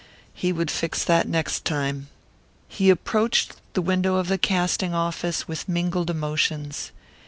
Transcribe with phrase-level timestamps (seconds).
[0.33, 2.07] He would fix that next time.
[2.67, 6.91] He approached the window of the casting office with mingled emotions.